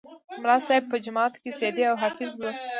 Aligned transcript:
ملا 0.41 0.57
صیب 0.67 0.83
به 0.91 0.97
جومات 1.05 1.33
کې 1.41 1.49
سعدي 1.59 1.83
او 1.89 1.95
حافظ 2.03 2.29
لوست. 2.41 2.67